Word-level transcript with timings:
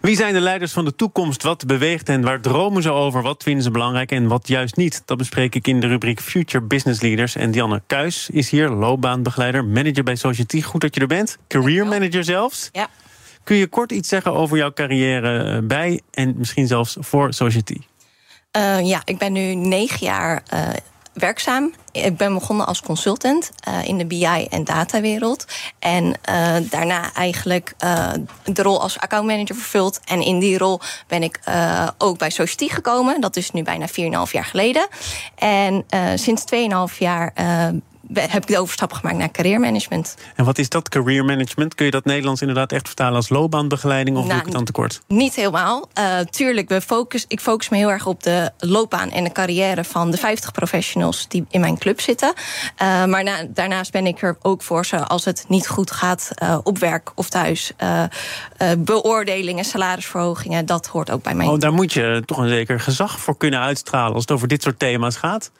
Wie 0.00 0.16
zijn 0.16 0.34
de 0.34 0.40
leiders 0.40 0.72
van 0.72 0.84
de 0.84 0.94
toekomst? 0.94 1.42
Wat 1.42 1.66
beweegt 1.66 2.08
en 2.08 2.22
waar 2.22 2.40
dromen 2.40 2.82
ze 2.82 2.90
over? 2.90 3.22
Wat 3.22 3.42
vinden 3.42 3.62
ze 3.62 3.70
belangrijk 3.70 4.12
en 4.12 4.26
wat 4.26 4.48
juist 4.48 4.76
niet? 4.76 5.02
Dat 5.04 5.18
bespreek 5.18 5.54
ik 5.54 5.66
in 5.66 5.80
de 5.80 5.86
rubriek 5.86 6.20
Future 6.20 6.64
Business 6.64 7.00
Leaders. 7.00 7.36
En 7.36 7.50
Dianne 7.50 7.82
Kuis 7.86 8.30
is 8.30 8.50
hier, 8.50 8.68
loopbaanbegeleider, 8.68 9.64
manager 9.64 10.02
bij 10.02 10.16
Society. 10.16 10.62
Goed 10.62 10.80
dat 10.80 10.94
je 10.94 11.00
er 11.00 11.06
bent. 11.06 11.38
Career 11.48 11.86
manager 11.86 12.24
zelfs. 12.24 12.68
Ja. 12.72 12.88
Kun 13.44 13.56
je 13.56 13.66
kort 13.66 13.92
iets 13.92 14.08
zeggen 14.08 14.32
over 14.32 14.56
jouw 14.56 14.72
carrière 14.72 15.42
eh, 15.42 15.58
bij 15.62 16.00
en 16.10 16.34
misschien 16.36 16.66
zelfs 16.66 16.96
voor 17.00 17.32
Society? 17.32 17.76
Uh, 18.56 18.86
ja, 18.86 19.02
ik 19.04 19.18
ben 19.18 19.32
nu 19.32 19.54
negen 19.54 20.06
jaar 20.06 20.42
uh, 20.54 20.68
werkzaam. 21.12 21.72
Ik 21.92 22.16
ben 22.16 22.34
begonnen 22.34 22.66
als 22.66 22.82
consultant 22.82 23.50
uh, 23.68 23.84
in 23.84 23.98
de 23.98 24.06
BI- 24.06 24.46
en 24.50 24.64
datawereld. 24.64 25.44
En 25.78 26.04
uh, 26.04 26.56
daarna 26.70 27.12
eigenlijk 27.12 27.74
uh, 27.84 28.10
de 28.44 28.62
rol 28.62 28.80
als 28.80 28.98
accountmanager 28.98 29.54
vervuld. 29.54 30.00
En 30.04 30.22
in 30.22 30.38
die 30.38 30.58
rol 30.58 30.80
ben 31.06 31.22
ik 31.22 31.40
ook 31.98 32.18
bij 32.18 32.30
Society 32.30 32.68
gekomen. 32.68 33.20
Dat 33.20 33.36
is 33.36 33.50
nu 33.50 33.62
bijna 33.62 33.88
4,5 33.88 33.94
jaar 34.30 34.44
geleden. 34.44 34.86
En 35.34 35.84
sinds 36.14 36.44
2,5 36.92 36.98
jaar 36.98 37.32
heb 38.14 38.42
ik 38.42 38.46
de 38.46 38.58
overstap 38.58 38.92
gemaakt 38.92 39.16
naar 39.16 39.30
career 39.30 39.60
management. 39.60 40.16
En 40.36 40.44
wat 40.44 40.58
is 40.58 40.68
dat 40.68 40.88
career 40.88 41.24
management? 41.24 41.74
Kun 41.74 41.84
je 41.84 41.90
dat 41.90 42.04
Nederlands 42.04 42.40
inderdaad 42.40 42.72
echt 42.72 42.86
vertalen 42.86 43.14
als 43.14 43.28
loopbaanbegeleiding 43.28 44.16
of 44.16 44.22
nou, 44.22 44.32
doe 44.32 44.40
ik 44.40 44.46
het 44.46 44.56
dan 44.56 44.64
tekort? 44.64 45.00
Niet 45.06 45.34
helemaal. 45.34 45.88
Uh, 45.98 46.18
tuurlijk, 46.18 46.68
we 46.68 46.80
focus, 46.80 47.24
ik 47.28 47.40
focus 47.40 47.68
me 47.68 47.76
heel 47.76 47.90
erg 47.90 48.06
op 48.06 48.22
de 48.22 48.50
loopbaan 48.58 49.10
en 49.10 49.24
de 49.24 49.32
carrière 49.32 49.84
van 49.84 50.10
de 50.10 50.16
50 50.16 50.52
professionals 50.52 51.28
die 51.28 51.44
in 51.50 51.60
mijn 51.60 51.78
club 51.78 52.00
zitten. 52.00 52.32
Uh, 52.82 53.04
maar 53.04 53.24
na, 53.24 53.46
daarnaast 53.48 53.92
ben 53.92 54.06
ik 54.06 54.22
er 54.22 54.36
ook 54.42 54.62
voor 54.62 54.86
ze 54.86 55.04
als 55.04 55.24
het 55.24 55.44
niet 55.48 55.68
goed 55.68 55.90
gaat 55.90 56.30
uh, 56.42 56.58
op 56.62 56.78
werk 56.78 57.12
of 57.14 57.28
thuis. 57.28 57.72
beoordelingen, 58.78 59.64
salarisverhogingen, 59.64 60.66
dat 60.66 60.86
hoort 60.86 61.10
ook 61.10 61.22
bij 61.22 61.34
mij. 61.34 61.46
Oh, 61.46 61.58
daar 61.58 61.72
moet 61.72 61.92
je 61.92 62.22
toch 62.26 62.38
een 62.38 62.48
zeker 62.48 62.80
gezag 62.80 63.20
voor 63.20 63.36
kunnen 63.36 63.60
uitstralen 63.60 64.12
als 64.14 64.22
het 64.22 64.30
over 64.30 64.48
dit 64.48 64.62
soort 64.62 64.78
thema's 64.78 65.16
gaat. 65.16 65.50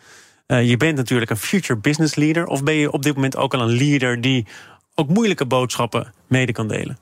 Uh, 0.51 0.69
je 0.69 0.77
bent 0.77 0.97
natuurlijk 0.97 1.31
een 1.31 1.37
future 1.37 1.79
business 1.79 2.15
leader. 2.15 2.47
Of 2.47 2.63
ben 2.63 2.75
je 2.75 2.93
op 2.93 3.03
dit 3.03 3.15
moment 3.15 3.37
ook 3.37 3.55
al 3.55 3.61
een 3.61 3.77
leader 3.77 4.21
die 4.21 4.47
ook 4.95 5.09
moeilijke 5.09 5.47
boodschappen 5.47 6.13
mede 6.27 6.53
kan 6.53 6.69
delen? 6.69 6.99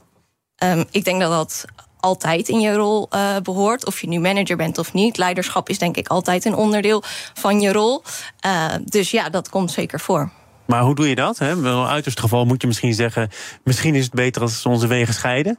Um, 0.65 0.85
ik 0.91 1.05
denk 1.05 1.21
dat 1.21 1.31
dat 1.31 1.65
altijd 2.01 2.49
in 2.49 2.61
je 2.61 2.73
rol 2.73 3.09
uh, 3.15 3.37
behoort. 3.43 3.87
Of 3.87 4.01
je 4.01 4.09
nu 4.09 4.21
manager 4.21 4.57
bent 4.57 4.79
of 4.79 4.93
niet. 4.93 5.17
Leiderschap 5.17 5.69
is 5.69 5.79
denk 5.79 5.97
ik 5.97 6.09
altijd 6.09 6.45
een 6.45 6.55
onderdeel 6.55 7.03
van 7.35 7.61
je 7.61 7.73
rol. 7.73 8.03
Uh, 8.47 8.75
dus 8.85 9.11
ja, 9.11 9.29
dat 9.29 9.49
komt 9.49 9.71
zeker 9.71 10.01
voor. 10.01 10.31
Maar 10.65 10.83
hoe 10.83 10.95
doe 10.95 11.09
je 11.09 11.15
dat? 11.15 11.39
Hè? 11.39 11.61
Wel 11.61 11.89
uiterst 11.89 12.21
geval 12.21 12.45
moet 12.45 12.61
je 12.61 12.67
misschien 12.67 12.95
zeggen... 12.95 13.31
misschien 13.65 13.95
is 13.95 14.05
het 14.05 14.15
beter 14.15 14.43
als 14.43 14.67
onze 14.67 14.87
wegen 14.87 15.15
scheiden. 15.15 15.59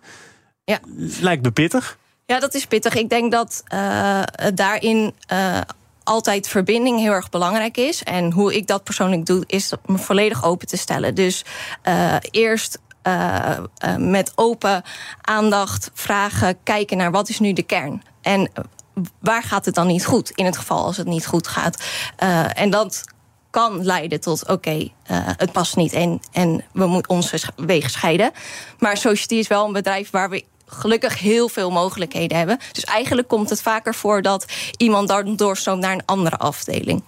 Ja. 0.63 0.79
Lijkt 1.19 1.43
me 1.43 1.51
pittig. 1.51 1.97
Ja, 2.25 2.39
dat 2.39 2.53
is 2.53 2.65
pittig. 2.65 2.95
Ik 2.95 3.09
denk 3.09 3.31
dat 3.31 3.63
uh, 3.73 4.23
daarin 4.53 5.13
altijd 6.09 6.47
verbinding 6.47 6.99
heel 6.99 7.11
erg 7.11 7.29
belangrijk 7.29 7.77
is. 7.77 8.03
En 8.03 8.31
hoe 8.31 8.55
ik 8.55 8.67
dat 8.67 8.83
persoonlijk 8.83 9.25
doe, 9.25 9.43
is 9.45 9.73
me 9.85 9.97
volledig 9.97 10.43
open 10.43 10.67
te 10.67 10.77
stellen. 10.77 11.15
Dus 11.15 11.45
uh, 11.83 12.15
eerst 12.31 12.79
uh, 13.03 13.57
uh, 13.85 13.95
met 13.95 14.31
open 14.35 14.83
aandacht 15.21 15.91
vragen, 15.93 16.57
kijken 16.63 16.97
naar 16.97 17.11
wat 17.11 17.29
is 17.29 17.39
nu 17.39 17.53
de 17.53 17.63
kern. 17.63 18.01
En 18.21 18.51
waar 19.19 19.43
gaat 19.43 19.65
het 19.65 19.75
dan 19.75 19.87
niet 19.87 20.05
goed? 20.05 20.29
In 20.29 20.45
het 20.45 20.57
geval 20.57 20.85
als 20.85 20.97
het 20.97 21.07
niet 21.07 21.25
goed 21.25 21.47
gaat. 21.47 21.83
en 22.53 22.69
dat 22.69 23.03
kan 23.49 23.85
leiden 23.85 24.19
tot 24.19 24.47
oké, 24.47 24.89
het 25.37 25.51
past 25.51 25.75
niet 25.75 25.93
in 25.93 26.21
en 26.31 26.63
we 26.71 26.85
moeten 26.85 27.11
onze 27.11 27.39
wegen 27.55 27.89
scheiden. 27.89 28.31
Maar 28.79 28.97
Society 28.97 29.35
is 29.35 29.47
wel 29.47 29.65
een 29.65 29.73
bedrijf 29.73 30.09
waar 30.09 30.29
we 30.29 30.45
gelukkig 30.69 31.19
heel 31.19 31.49
veel 31.49 31.71
mogelijkheden 31.71 32.37
hebben. 32.37 32.59
Dus 32.71 32.83
eigenlijk 32.83 33.27
komt 33.27 33.49
het 33.49 33.61
vaker 33.61 33.95
voor 33.95 34.21
dat 34.21 34.45
iemand 34.77 35.07
dan 35.07 35.35
doorstroomt 35.35 35.81
naar 35.81 35.93
een 35.93 36.05
andere 36.05 36.37
afdeling. 36.37 37.03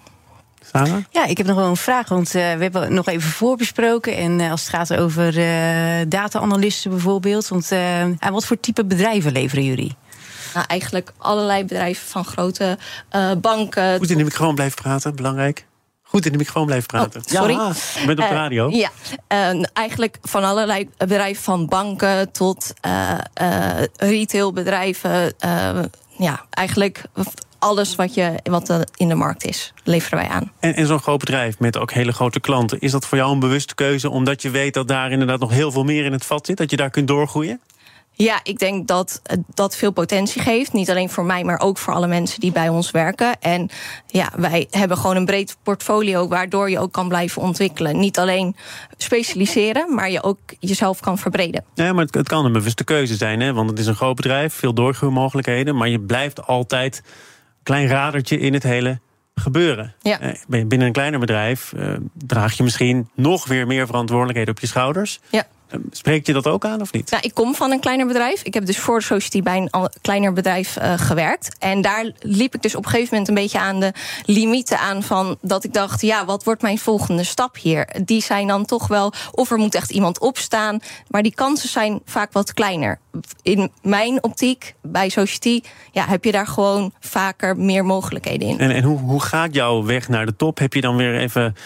Sarah? 0.72 1.04
Ja, 1.10 1.26
ik 1.26 1.36
heb 1.36 1.46
nog 1.46 1.56
wel 1.56 1.66
een 1.68 1.76
vraag. 1.76 2.08
Want 2.08 2.26
uh, 2.26 2.32
we 2.32 2.62
hebben 2.62 2.94
nog 2.94 3.06
even 3.06 3.30
voorbesproken. 3.30 4.16
En 4.16 4.38
uh, 4.38 4.50
als 4.50 4.60
het 4.60 4.70
gaat 4.70 4.94
over 4.94 5.38
uh, 5.38 6.06
data-analysten 6.08 6.90
bijvoorbeeld. 6.90 7.48
Want 7.48 7.72
aan 8.18 8.32
wat 8.32 8.44
voor 8.44 8.60
type 8.60 8.84
bedrijven 8.84 9.32
leveren 9.32 9.64
jullie? 9.64 9.96
Nou, 10.54 10.66
eigenlijk 10.68 11.12
allerlei 11.18 11.64
bedrijven 11.64 12.06
van 12.06 12.24
grote 12.24 12.78
banken. 13.40 13.98
Goed 13.98 14.10
in 14.10 14.18
de 14.18 14.24
microfoon 14.24 14.54
blijven 14.54 14.82
praten, 14.82 15.16
belangrijk. 15.16 15.66
Goed 16.12 16.26
in 16.26 16.32
de 16.32 16.38
microfoon 16.38 16.66
blijven 16.66 16.86
praten. 16.86 17.20
Oh, 17.20 17.26
sorry. 17.26 17.52
Ja, 17.52 17.72
je 18.00 18.06
bent 18.06 18.18
op 18.18 18.28
de 18.28 18.34
radio. 18.34 18.68
Uh, 18.68 18.74
ja, 18.74 18.90
uh, 19.54 19.64
eigenlijk 19.72 20.18
van 20.22 20.44
allerlei 20.44 20.88
bedrijven, 20.96 21.42
van 21.42 21.66
banken 21.66 22.32
tot 22.32 22.72
uh, 22.86 23.18
retailbedrijven. 23.96 25.34
ja, 26.18 26.44
eigenlijk 26.50 27.02
alles 27.58 27.94
wat, 27.94 28.14
je, 28.14 28.34
wat 28.42 28.68
er 28.68 28.88
in 28.96 29.08
de 29.08 29.14
markt 29.14 29.44
is, 29.44 29.72
leveren 29.84 30.18
wij 30.18 30.28
aan. 30.28 30.52
En, 30.60 30.74
en 30.74 30.86
zo'n 30.86 30.98
groot 30.98 31.18
bedrijf 31.18 31.58
met 31.58 31.76
ook 31.78 31.92
hele 31.92 32.12
grote 32.12 32.40
klanten, 32.40 32.80
is 32.80 32.90
dat 32.90 33.06
voor 33.06 33.18
jou 33.18 33.32
een 33.32 33.38
bewuste 33.38 33.74
keuze 33.74 34.10
omdat 34.10 34.42
je 34.42 34.50
weet 34.50 34.74
dat 34.74 34.88
daar 34.88 35.10
inderdaad 35.10 35.40
nog 35.40 35.50
heel 35.50 35.72
veel 35.72 35.84
meer 35.84 36.04
in 36.04 36.12
het 36.12 36.24
vat 36.24 36.46
zit, 36.46 36.56
dat 36.56 36.70
je 36.70 36.76
daar 36.76 36.90
kunt 36.90 37.08
doorgroeien? 37.08 37.60
Ja, 38.22 38.40
ik 38.42 38.58
denk 38.58 38.88
dat 38.88 39.22
dat 39.54 39.76
veel 39.76 39.90
potentie 39.90 40.42
geeft. 40.42 40.72
Niet 40.72 40.90
alleen 40.90 41.10
voor 41.10 41.24
mij, 41.24 41.44
maar 41.44 41.60
ook 41.60 41.78
voor 41.78 41.94
alle 41.94 42.06
mensen 42.06 42.40
die 42.40 42.52
bij 42.52 42.68
ons 42.68 42.90
werken. 42.90 43.40
En 43.40 43.68
ja, 44.06 44.32
wij 44.36 44.66
hebben 44.70 44.96
gewoon 44.96 45.16
een 45.16 45.24
breed 45.24 45.56
portfolio 45.62 46.28
waardoor 46.28 46.70
je 46.70 46.78
ook 46.78 46.92
kan 46.92 47.08
blijven 47.08 47.42
ontwikkelen. 47.42 47.98
Niet 47.98 48.18
alleen 48.18 48.56
specialiseren, 48.96 49.94
maar 49.94 50.10
je 50.10 50.22
ook 50.22 50.38
jezelf 50.58 51.00
kan 51.00 51.18
verbreden. 51.18 51.64
Ja, 51.74 51.92
maar 51.92 52.04
het, 52.04 52.14
het 52.14 52.28
kan 52.28 52.44
een 52.44 52.52
bewuste 52.52 52.84
keuze 52.84 53.14
zijn, 53.14 53.40
hè? 53.40 53.52
want 53.52 53.70
het 53.70 53.78
is 53.78 53.86
een 53.86 53.94
groot 53.94 54.16
bedrijf, 54.16 54.54
veel 54.54 54.74
doorgroeimogelijkheden. 54.74 55.76
Maar 55.76 55.88
je 55.88 56.00
blijft 56.00 56.46
altijd 56.46 56.96
een 57.04 57.62
klein 57.62 57.86
radertje 57.86 58.38
in 58.38 58.52
het 58.52 58.62
hele 58.62 59.00
gebeuren. 59.34 59.94
Ja. 60.00 60.18
Je 60.48 60.66
binnen 60.66 60.86
een 60.86 60.92
kleiner 60.92 61.20
bedrijf, 61.20 61.72
uh, 61.76 61.92
draag 62.12 62.56
je 62.56 62.62
misschien 62.62 63.08
nog 63.14 63.46
weer 63.46 63.66
meer 63.66 63.86
verantwoordelijkheden 63.86 64.54
op 64.54 64.60
je 64.60 64.66
schouders. 64.66 65.20
Ja. 65.30 65.46
Spreekt 65.90 66.26
je 66.26 66.32
dat 66.32 66.46
ook 66.46 66.64
aan 66.64 66.80
of 66.80 66.92
niet? 66.92 67.10
Nou, 67.10 67.22
ik 67.22 67.34
kom 67.34 67.54
van 67.54 67.70
een 67.70 67.80
kleiner 67.80 68.06
bedrijf. 68.06 68.42
Ik 68.42 68.54
heb 68.54 68.66
dus 68.66 68.78
voor 68.78 68.98
de 68.98 69.04
Society 69.04 69.42
bij 69.42 69.56
een 69.56 69.90
kleiner 70.00 70.32
bedrijf 70.32 70.78
uh, 70.78 70.92
gewerkt. 70.96 71.56
En 71.58 71.80
daar 71.80 72.10
liep 72.20 72.54
ik 72.54 72.62
dus 72.62 72.74
op 72.74 72.84
een 72.84 72.90
gegeven 72.90 73.08
moment 73.10 73.28
een 73.28 73.42
beetje 73.42 73.58
aan 73.58 73.80
de 73.80 73.92
limieten 74.24 74.78
aan 74.78 75.02
van 75.02 75.36
dat 75.40 75.64
ik 75.64 75.72
dacht, 75.72 76.00
ja, 76.00 76.24
wat 76.24 76.44
wordt 76.44 76.62
mijn 76.62 76.78
volgende 76.78 77.24
stap 77.24 77.56
hier? 77.56 77.88
Die 78.04 78.22
zijn 78.22 78.46
dan 78.46 78.64
toch 78.64 78.86
wel, 78.86 79.12
of 79.32 79.50
er 79.50 79.58
moet 79.58 79.74
echt 79.74 79.90
iemand 79.90 80.20
opstaan. 80.20 80.78
Maar 81.08 81.22
die 81.22 81.34
kansen 81.34 81.68
zijn 81.68 82.00
vaak 82.04 82.32
wat 82.32 82.54
kleiner. 82.54 82.98
In 83.42 83.70
mijn 83.82 84.22
optiek, 84.22 84.74
bij 84.82 85.08
Society, 85.08 85.60
ja, 85.92 86.06
heb 86.06 86.24
je 86.24 86.32
daar 86.32 86.46
gewoon 86.46 86.92
vaker 87.00 87.56
meer 87.56 87.84
mogelijkheden 87.84 88.48
in. 88.48 88.58
En, 88.58 88.70
en 88.70 88.82
hoe, 88.82 88.98
hoe 88.98 89.22
gaat 89.22 89.54
jouw 89.54 89.84
weg 89.84 90.08
naar 90.08 90.26
de 90.26 90.36
top? 90.36 90.58
Heb 90.58 90.74
je 90.74 90.80
dan 90.80 90.96
weer 90.96 91.18
even 91.18 91.56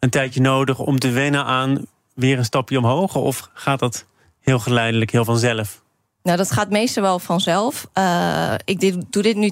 een 0.00 0.10
tijdje 0.10 0.40
nodig 0.40 0.78
om 0.78 0.98
te 0.98 1.10
wennen 1.10 1.44
aan 1.44 1.86
weer 2.16 2.38
een 2.38 2.44
stapje 2.44 2.78
omhoog? 2.78 3.14
Of 3.14 3.50
gaat 3.54 3.78
dat 3.78 4.04
heel 4.40 4.58
geleidelijk, 4.58 5.10
heel 5.10 5.24
vanzelf? 5.24 5.84
Nou, 6.26 6.38
dat 6.38 6.50
gaat 6.50 6.70
meestal 6.70 7.02
wel 7.02 7.18
vanzelf. 7.18 7.86
Uh, 7.98 8.52
ik 8.64 8.80
dit, 8.80 8.96
doe 9.10 9.22
dit 9.22 9.36
nu 9.36 9.50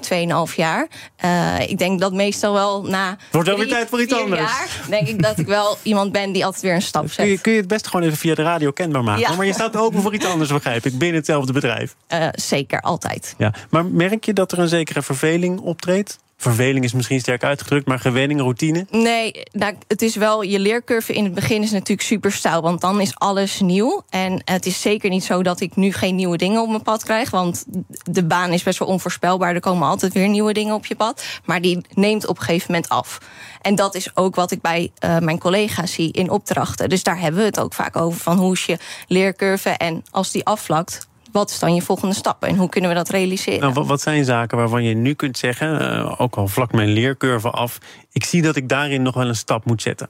2,5 0.49 0.55
jaar. 0.55 0.87
Uh, 1.25 1.69
ik 1.69 1.77
denk 1.77 1.99
dat 1.99 2.13
meestal 2.13 2.53
wel 2.53 2.83
na. 2.83 3.09
Het 3.09 3.17
wordt 3.31 3.47
wel 3.47 3.57
weer 3.57 3.67
tijd 3.67 3.89
voor 3.89 4.01
iets 4.01 4.13
anders. 4.13 4.41
Jaar, 4.41 4.69
denk 4.89 5.07
ik 5.07 5.21
dat 5.21 5.37
ik 5.37 5.47
wel 5.47 5.77
iemand 5.83 6.11
ben 6.11 6.31
die 6.31 6.45
altijd 6.45 6.63
weer 6.63 6.73
een 6.73 6.81
stap 6.81 7.11
zet. 7.11 7.15
Kun 7.15 7.27
je, 7.27 7.41
kun 7.41 7.51
je 7.51 7.57
het 7.57 7.67
best 7.67 7.87
gewoon 7.87 8.05
even 8.05 8.17
via 8.17 8.35
de 8.35 8.41
radio 8.41 8.71
kenbaar 8.71 9.03
maken? 9.03 9.21
Ja. 9.21 9.35
Maar 9.35 9.45
je 9.45 9.53
staat 9.53 9.75
open 9.75 10.01
voor 10.01 10.13
iets 10.13 10.25
anders, 10.25 10.49
begrijp 10.49 10.85
ik, 10.85 10.97
binnen 10.97 11.17
hetzelfde 11.17 11.53
bedrijf. 11.53 11.95
Uh, 12.13 12.27
zeker, 12.31 12.81
altijd. 12.81 13.35
Ja. 13.37 13.53
Maar 13.69 13.85
merk 13.85 14.25
je 14.25 14.33
dat 14.33 14.51
er 14.51 14.59
een 14.59 14.67
zekere 14.67 15.01
verveling 15.01 15.59
optreedt? 15.59 16.17
Verveling 16.37 16.83
is 16.83 16.93
misschien 16.93 17.19
sterk 17.19 17.43
uitgedrukt, 17.43 17.87
maar 17.87 17.99
gewenning, 17.99 18.39
routine? 18.39 18.85
Nee, 18.89 19.43
het 19.87 20.01
is 20.01 20.15
wel, 20.15 20.41
je 20.41 20.59
leercurve 20.59 21.13
in 21.13 21.23
het 21.23 21.33
begin 21.33 21.61
is 21.61 21.71
natuurlijk 21.71 22.07
super 22.07 22.31
stijl, 22.31 22.61
want 22.61 22.81
dan 22.81 23.01
is 23.01 23.15
alles 23.15 23.59
nieuw. 23.59 24.03
En 24.09 24.41
het 24.45 24.65
is 24.65 24.81
zeker 24.81 25.09
niet 25.09 25.23
zo 25.23 25.43
dat 25.43 25.59
ik 25.59 25.75
nu 25.75 25.93
geen 25.93 26.15
nieuwe 26.15 26.37
dingen 26.37 26.61
op 26.61 26.69
mijn 26.69 26.81
pad 26.81 27.03
krijg, 27.03 27.29
want 27.29 27.65
de 28.03 28.23
baan 28.25 28.51
is 28.51 28.63
best 28.63 28.79
wel 28.79 28.87
onvoorspelbaar. 28.87 29.53
Er 29.53 29.59
komen 29.59 29.87
altijd 29.87 30.13
weer 30.13 30.29
nieuwe 30.29 30.53
dingen 30.53 30.75
op 30.75 30.85
je 30.85 30.95
pad, 30.95 31.23
maar 31.45 31.61
die 31.61 31.85
neemt 31.93 32.27
op 32.27 32.37
een 32.37 32.43
gegeven 32.43 32.71
moment 32.71 32.89
af. 32.89 33.17
En 33.61 33.75
dat 33.75 33.95
is 33.95 34.15
ook 34.15 34.35
wat 34.35 34.51
ik 34.51 34.61
bij 34.61 34.91
uh, 35.05 35.17
mijn 35.17 35.39
collega's 35.39 35.93
zie 35.93 36.11
in 36.11 36.29
opdrachten. 36.29 36.89
Dus 36.89 37.03
daar 37.03 37.19
hebben 37.19 37.39
we 37.39 37.45
het 37.45 37.59
ook 37.59 37.73
vaak 37.73 37.95
over, 37.95 38.19
van 38.19 38.37
hoe 38.37 38.53
is 38.53 38.65
je 38.65 38.77
leercurve 39.07 39.69
en 39.69 40.03
als 40.11 40.31
die 40.31 40.45
afvlakt, 40.45 41.07
wat 41.39 41.49
is 41.49 41.59
dan 41.59 41.75
je 41.75 41.81
volgende 41.81 42.15
stap 42.15 42.43
en 42.43 42.55
hoe 42.55 42.69
kunnen 42.69 42.89
we 42.89 42.95
dat 42.95 43.09
realiseren? 43.09 43.73
Nou, 43.73 43.85
wat 43.85 44.01
zijn 44.01 44.25
zaken 44.25 44.57
waarvan 44.57 44.83
je 44.83 44.95
nu 44.95 45.13
kunt 45.13 45.37
zeggen, 45.37 45.81
uh, 45.81 46.21
ook 46.21 46.35
al 46.35 46.47
vlak 46.47 46.71
mijn 46.71 46.89
leercurve 46.89 47.49
af, 47.49 47.77
ik 48.11 48.23
zie 48.23 48.41
dat 48.41 48.55
ik 48.55 48.69
daarin 48.69 49.01
nog 49.01 49.15
wel 49.15 49.27
een 49.27 49.35
stap 49.35 49.65
moet 49.65 49.81
zetten? 49.81 50.09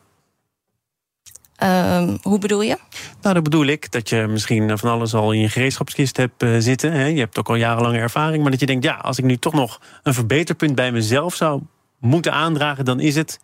Um, 1.63 2.17
hoe 2.21 2.39
bedoel 2.39 2.61
je? 2.61 2.77
Nou, 3.21 3.33
dat 3.33 3.43
bedoel 3.43 3.65
ik 3.65 3.91
dat 3.91 4.09
je 4.09 4.27
misschien 4.27 4.77
van 4.77 4.89
alles 4.89 5.13
al 5.13 5.31
in 5.31 5.39
je 5.39 5.49
gereedschapskist 5.49 6.17
hebt 6.17 6.43
uh, 6.43 6.55
zitten. 6.59 6.91
Hè? 6.91 7.05
Je 7.05 7.19
hebt 7.19 7.39
ook 7.39 7.49
al 7.49 7.55
jarenlange 7.55 7.97
ervaring. 7.97 8.41
Maar 8.41 8.51
dat 8.51 8.59
je 8.59 8.65
denkt, 8.65 8.83
ja, 8.83 8.95
als 8.95 9.17
ik 9.17 9.23
nu 9.23 9.37
toch 9.37 9.53
nog 9.53 9.81
een 10.03 10.13
verbeterpunt 10.13 10.75
bij 10.75 10.91
mezelf 10.91 11.35
zou 11.35 11.61
moeten 11.99 12.33
aandragen, 12.33 12.85
dan 12.85 12.99
is 12.99 13.15
het. 13.15 13.39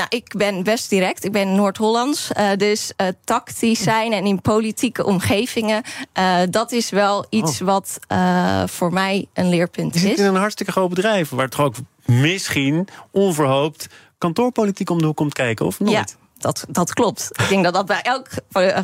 Nou, 0.00 0.22
ik 0.22 0.34
ben 0.36 0.62
best 0.62 0.90
direct. 0.90 1.24
Ik 1.24 1.32
ben 1.32 1.54
Noord-Hollands. 1.54 2.30
Uh, 2.38 2.50
dus 2.56 2.92
uh, 2.96 3.06
tactisch 3.24 3.82
zijn 3.82 4.12
en 4.12 4.24
in 4.24 4.40
politieke 4.40 5.04
omgevingen. 5.04 5.82
dat 6.50 6.72
is 6.72 6.90
wel 6.90 7.26
iets 7.30 7.60
oh. 7.60 7.66
wat 7.66 7.98
voor 8.70 8.92
mij 8.92 9.26
een 9.34 9.48
leerpunt 9.48 9.94
je 9.94 10.00
is. 10.00 10.06
zit 10.06 10.18
in 10.18 10.24
een 10.24 10.34
hartstikke 10.34 10.72
groot 10.72 10.88
bedrijf. 10.88 11.30
Waar 11.30 11.48
toch 11.48 11.60
ook 11.60 11.74
misschien 12.04 12.88
onverhoopt 13.10 13.86
kantoorpolitiek 14.18 14.90
om 14.90 14.98
de 14.98 15.06
hoek 15.06 15.16
komt 15.16 15.34
kijken, 15.34 15.66
of 15.66 15.80
nooit? 15.80 15.92
Ja. 15.92 16.04
Dat, 16.38 16.64
dat 16.68 16.92
klopt. 16.92 17.30
Ik 17.32 17.48
denk 17.48 17.64
dat 17.64 17.74
dat 17.74 17.86
bij 17.86 18.02
elk 18.02 18.28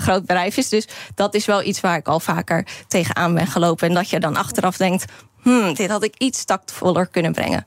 groot 0.00 0.20
bedrijf 0.20 0.56
is. 0.56 0.68
Dus 0.68 0.88
dat 1.14 1.34
is 1.34 1.46
wel 1.46 1.62
iets 1.62 1.80
waar 1.80 1.96
ik 1.96 2.08
al 2.08 2.20
vaker 2.20 2.66
tegenaan 2.88 3.34
ben 3.34 3.46
gelopen. 3.46 3.88
En 3.88 3.94
dat 3.94 4.10
je 4.10 4.20
dan 4.20 4.36
achteraf 4.36 4.76
denkt: 4.76 5.04
hmm, 5.46 5.74
dit 5.74 5.90
had 5.90 6.02
ik 6.02 6.14
iets 6.18 6.44
tactvoller 6.44 7.06
kunnen 7.06 7.32
brengen. 7.32 7.66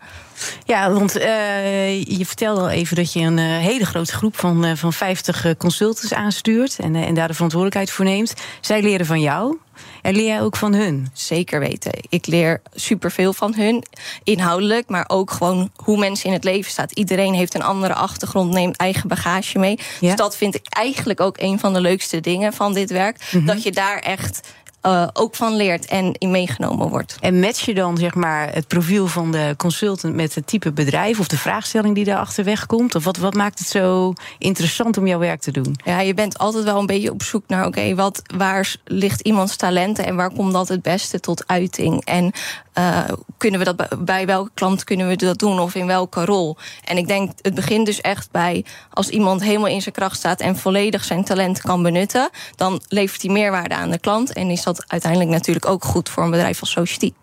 Ja, 0.65 0.91
want 0.91 1.17
uh, 1.17 2.03
je 2.03 2.25
vertelde 2.25 2.61
al 2.61 2.69
even 2.69 2.95
dat 2.95 3.13
je 3.13 3.19
een 3.19 3.37
uh, 3.37 3.57
hele 3.57 3.85
grote 3.85 4.13
groep 4.13 4.37
van, 4.37 4.65
uh, 4.65 4.71
van 4.75 4.93
50 4.93 5.57
consultants 5.57 6.13
aanstuurt 6.13 6.79
en, 6.79 6.95
en 6.95 7.13
daar 7.13 7.27
de 7.27 7.33
verantwoordelijkheid 7.33 7.91
voor 7.91 8.05
neemt. 8.05 8.33
Zij 8.61 8.81
leren 8.81 9.05
van 9.05 9.21
jou. 9.21 9.57
En 10.01 10.15
leer 10.15 10.25
jij 10.25 10.41
ook 10.41 10.55
van 10.55 10.73
hun? 10.73 11.09
Zeker 11.13 11.59
weten. 11.59 11.91
Ik 12.09 12.27
leer 12.27 12.61
superveel 12.73 13.33
van 13.33 13.53
hun, 13.55 13.83
inhoudelijk, 14.23 14.89
maar 14.89 15.05
ook 15.07 15.31
gewoon 15.31 15.71
hoe 15.75 15.97
mensen 15.97 16.25
in 16.25 16.33
het 16.33 16.43
leven 16.43 16.71
staan. 16.71 16.85
Iedereen 16.93 17.33
heeft 17.33 17.53
een 17.53 17.63
andere 17.63 17.93
achtergrond, 17.93 18.53
neemt 18.53 18.77
eigen 18.77 19.07
bagage 19.07 19.59
mee. 19.59 19.79
Ja. 19.99 20.07
Dus 20.07 20.15
dat 20.15 20.37
vind 20.37 20.55
ik 20.55 20.65
eigenlijk 20.69 21.19
ook 21.19 21.37
een 21.39 21.59
van 21.59 21.73
de 21.73 21.81
leukste 21.81 22.19
dingen 22.19 22.53
van 22.53 22.73
dit 22.73 22.91
werk. 22.91 23.17
Mm 23.19 23.39
-hmm. 23.39 23.45
Dat 23.47 23.63
je 23.63 23.71
daar 23.71 23.99
echt 23.99 24.41
uh, 24.83 25.07
ook 25.13 25.35
van 25.35 25.55
leert 25.55 25.85
en 25.85 26.13
in 26.13 26.31
meegenomen 26.31 26.89
wordt. 26.89 27.17
En 27.19 27.39
match 27.39 27.65
je 27.65 27.73
dan 27.73 27.97
zeg 27.97 28.15
maar 28.15 28.53
het 28.53 28.67
profiel 28.67 29.07
van 29.07 29.31
de 29.31 29.53
consultant 29.57 30.15
met 30.15 30.35
het 30.35 30.47
type 30.47 30.71
bedrijf 30.71 31.19
of 31.19 31.27
de 31.27 31.37
vraagstelling 31.37 31.95
die 31.95 32.03
daar 32.03 32.17
achterweg 32.17 32.65
komt? 32.65 32.95
Of 32.95 33.03
wat, 33.03 33.17
wat 33.17 33.33
maakt 33.33 33.59
het 33.59 33.67
zo 33.67 34.13
interessant 34.37 34.97
om 34.97 35.07
jouw 35.07 35.19
werk 35.19 35.41
te 35.41 35.51
doen? 35.51 35.75
Ja, 35.83 35.99
je 35.99 36.13
bent 36.13 36.37
altijd 36.37 36.63
wel 36.63 36.79
een 36.79 36.85
beetje 36.85 37.11
op 37.11 37.23
zoek 37.23 37.43
naar: 37.47 37.65
oké, 37.65 37.79
okay, 37.79 37.95
wat 37.95 38.21
waar 38.35 38.75
ligt 38.85 39.21
iemands 39.21 39.55
talenten 39.55 40.05
en 40.05 40.15
waar 40.15 40.33
komt 40.33 40.53
dat 40.53 40.67
het 40.67 40.81
beste 40.81 41.19
tot 41.19 41.47
uiting? 41.47 42.05
En 42.05 42.31
uh, 42.79 43.03
kunnen 43.37 43.59
we 43.59 43.65
dat 43.65 44.05
bij 44.05 44.25
welke 44.25 44.51
klant 44.53 44.83
kunnen 44.83 45.07
we 45.07 45.15
dat 45.15 45.39
doen 45.39 45.59
of 45.59 45.75
in 45.75 45.87
welke 45.87 46.25
rol? 46.25 46.57
En 46.83 46.97
ik 46.97 47.07
denk, 47.07 47.31
het 47.41 47.55
begint 47.55 47.85
dus 47.85 48.01
echt 48.01 48.31
bij 48.31 48.65
als 48.89 49.09
iemand 49.09 49.43
helemaal 49.43 49.67
in 49.67 49.81
zijn 49.81 49.95
kracht 49.95 50.15
staat 50.15 50.39
en 50.39 50.55
volledig 50.55 51.03
zijn 51.03 51.23
talent 51.23 51.61
kan 51.61 51.83
benutten, 51.83 52.29
dan 52.55 52.81
levert 52.87 53.21
hij 53.21 53.31
meerwaarde 53.31 53.75
aan 53.75 53.91
de 53.91 53.99
klant 53.99 54.33
en 54.33 54.49
is 54.49 54.63
dat 54.63 54.83
uiteindelijk 54.87 55.31
natuurlijk 55.31 55.65
ook 55.65 55.83
goed 55.83 56.09
voor 56.09 56.23
een 56.23 56.31
bedrijf 56.31 56.59
als 56.59 56.71
Society. 56.71 57.13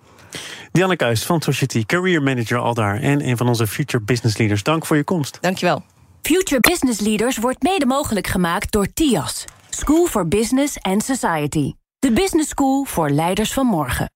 Dianne 0.72 0.96
Kuijs 0.96 1.24
van 1.24 1.40
Society, 1.40 1.84
career 1.86 2.22
manager 2.22 2.58
al 2.58 2.74
daar 2.74 3.00
en 3.00 3.28
een 3.28 3.36
van 3.36 3.48
onze 3.48 3.66
Future 3.66 4.02
Business 4.04 4.36
Leaders. 4.36 4.62
Dank 4.62 4.86
voor 4.86 4.96
je 4.96 5.04
komst. 5.04 5.38
Dankjewel. 5.40 5.82
Future 6.22 6.60
Business 6.60 7.00
Leaders 7.00 7.38
wordt 7.38 7.62
mede 7.62 7.86
mogelijk 7.86 8.26
gemaakt 8.26 8.72
door 8.72 8.86
TIAS, 8.94 9.44
School 9.70 10.06
for 10.06 10.28
Business 10.28 10.80
and 10.80 11.04
Society. 11.04 11.72
De 11.98 12.12
business 12.12 12.48
school 12.48 12.84
voor 12.84 13.10
leiders 13.10 13.52
van 13.52 13.66
morgen. 13.66 14.15